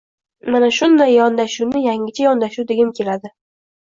[0.53, 3.31] Mana shunday yondashuvni yangicha yondashuv degim keladi.